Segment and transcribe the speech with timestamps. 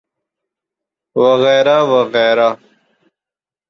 [1.21, 2.49] وغیرہ وغیرہ۔